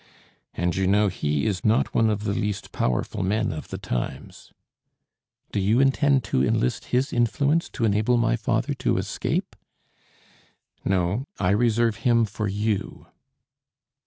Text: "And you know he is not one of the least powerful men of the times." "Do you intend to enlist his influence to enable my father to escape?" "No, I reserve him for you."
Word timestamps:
"And 0.55 0.75
you 0.75 0.87
know 0.87 1.09
he 1.09 1.45
is 1.45 1.63
not 1.63 1.93
one 1.93 2.09
of 2.09 2.23
the 2.23 2.33
least 2.33 2.71
powerful 2.71 3.21
men 3.21 3.51
of 3.53 3.67
the 3.67 3.77
times." 3.77 4.51
"Do 5.51 5.59
you 5.59 5.79
intend 5.79 6.23
to 6.23 6.43
enlist 6.43 6.85
his 6.85 7.13
influence 7.13 7.69
to 7.69 7.85
enable 7.85 8.17
my 8.17 8.35
father 8.35 8.73
to 8.73 8.97
escape?" 8.97 9.55
"No, 10.83 11.27
I 11.37 11.51
reserve 11.51 11.97
him 11.97 12.25
for 12.25 12.47
you." 12.47 13.05